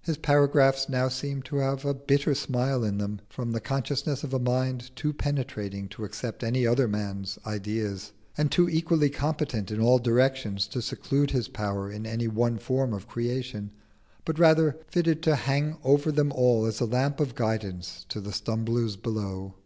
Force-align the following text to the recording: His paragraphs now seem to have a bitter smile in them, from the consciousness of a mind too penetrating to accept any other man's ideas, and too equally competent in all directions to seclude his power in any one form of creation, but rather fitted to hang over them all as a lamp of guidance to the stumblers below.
His 0.00 0.16
paragraphs 0.16 0.88
now 0.88 1.08
seem 1.08 1.42
to 1.42 1.56
have 1.58 1.84
a 1.84 1.92
bitter 1.92 2.34
smile 2.34 2.82
in 2.82 2.96
them, 2.96 3.20
from 3.28 3.52
the 3.52 3.60
consciousness 3.60 4.24
of 4.24 4.32
a 4.32 4.38
mind 4.38 4.90
too 4.96 5.12
penetrating 5.12 5.86
to 5.88 6.04
accept 6.06 6.42
any 6.42 6.66
other 6.66 6.88
man's 6.88 7.38
ideas, 7.44 8.12
and 8.38 8.50
too 8.50 8.70
equally 8.70 9.10
competent 9.10 9.70
in 9.70 9.78
all 9.78 9.98
directions 9.98 10.66
to 10.68 10.80
seclude 10.80 11.32
his 11.32 11.48
power 11.48 11.92
in 11.92 12.06
any 12.06 12.26
one 12.26 12.56
form 12.56 12.94
of 12.94 13.06
creation, 13.06 13.70
but 14.24 14.38
rather 14.38 14.78
fitted 14.88 15.22
to 15.24 15.36
hang 15.36 15.76
over 15.84 16.10
them 16.10 16.32
all 16.32 16.64
as 16.64 16.80
a 16.80 16.86
lamp 16.86 17.20
of 17.20 17.34
guidance 17.34 18.06
to 18.08 18.22
the 18.22 18.32
stumblers 18.32 18.96
below. 18.96 19.54